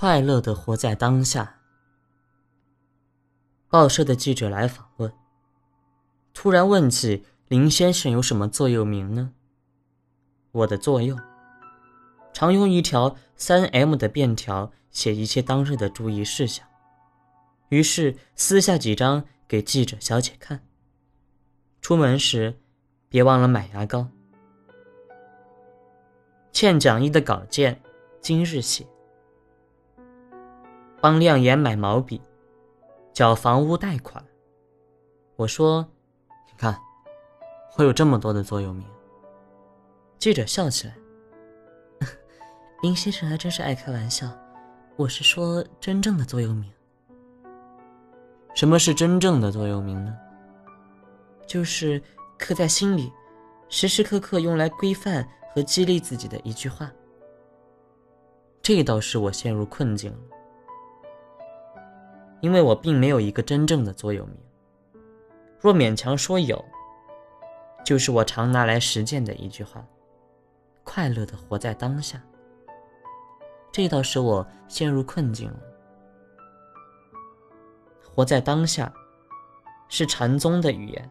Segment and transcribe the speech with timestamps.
[0.00, 1.60] 快乐的活在当下。
[3.68, 5.12] 报社的记者来访问，
[6.32, 9.34] 突然问起林先生有什么座右铭呢？
[10.52, 11.18] 我的座右，
[12.32, 16.66] 常用一条三 M 的便条写一切当日的注意事项。
[17.68, 20.64] 于是撕下几张给记者小姐看。
[21.82, 22.58] 出门时，
[23.10, 24.08] 别忘了买牙膏。
[26.52, 27.82] 欠讲义的稿件，
[28.22, 28.86] 今日写。
[31.00, 32.20] 帮亮言买毛笔，
[33.12, 34.22] 缴房屋贷款。
[35.36, 35.86] 我说
[36.46, 36.78] ：“你看，
[37.70, 38.86] 会有这么多的座右铭。”
[40.18, 40.94] 记者笑起来
[42.82, 44.30] ：“林先生还真是爱开玩笑。
[44.96, 46.70] 我是说真正的座右铭。
[48.54, 50.14] 什么是真正的座右铭呢？
[51.46, 52.02] 就是
[52.38, 53.10] 刻在心里，
[53.70, 56.90] 时时刻刻用来规范和激励自己的一句话。
[58.60, 60.18] 这倒是我陷入困境了。”
[62.40, 64.36] 因为我并没有一个真正的座右铭，
[65.60, 66.64] 若勉强说有，
[67.84, 69.86] 就是我常拿来实践的一句话
[70.84, 72.22] ：“快乐的活在当下。”
[73.72, 75.60] 这倒使我陷入困境了。
[78.02, 78.92] 活在当下，
[79.88, 81.10] 是禅宗的语言，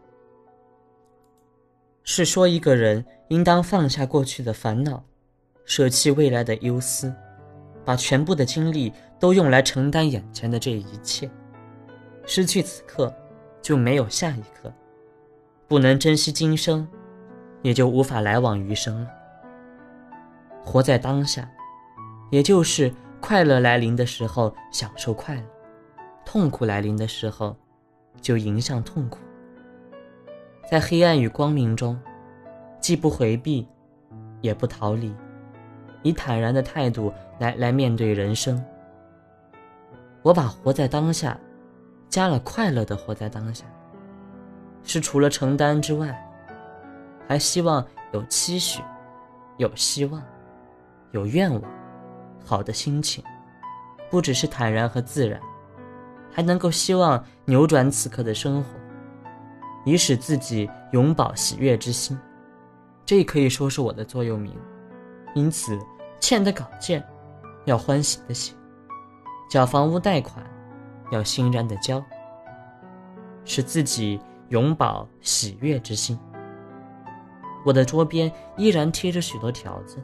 [2.02, 5.02] 是说一个人应当放下过去的烦恼，
[5.64, 7.14] 舍弃未来的忧思。
[7.84, 11.30] 把全部的精力都用来承担眼前的这一切，
[12.24, 13.12] 失去此刻，
[13.62, 14.70] 就没有下一刻；
[15.66, 16.86] 不能珍惜今生，
[17.62, 19.08] 也就无法来往余生了。
[20.64, 21.50] 活在当下，
[22.30, 25.42] 也就是快乐来临的时候享受快乐，
[26.24, 27.56] 痛苦来临的时候
[28.20, 29.18] 就迎向痛苦。
[30.70, 31.98] 在黑暗与光明中，
[32.80, 33.66] 既不回避，
[34.40, 35.12] 也不逃离。
[36.02, 38.62] 以坦然的态度来来面对人生。
[40.22, 41.38] 我把活在当下，
[42.08, 43.64] 加了快乐的活在当下，
[44.82, 46.14] 是除了承担之外，
[47.26, 48.82] 还希望有期许，
[49.56, 50.22] 有希望，
[51.12, 51.62] 有愿望，
[52.44, 53.24] 好的心情，
[54.10, 55.40] 不只是坦然和自然，
[56.30, 58.68] 还能够希望扭转此刻的生活，
[59.84, 62.18] 以使自己永葆喜悦之心。
[63.06, 64.52] 这可以说是我的座右铭。
[65.34, 65.78] 因此，
[66.20, 67.04] 欠的稿件
[67.64, 68.52] 要欢喜的写，
[69.48, 70.44] 缴房屋贷款
[71.12, 72.02] 要欣然的交，
[73.44, 76.18] 使自己永葆喜悦之心。
[77.64, 80.02] 我的桌边依然贴着许多条子，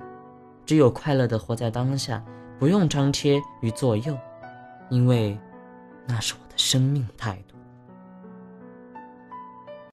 [0.65, 2.23] 只有快乐的活在当下，
[2.59, 4.17] 不用张贴与左右，
[4.91, 5.39] 因为
[6.07, 7.56] 那是我的生命态度。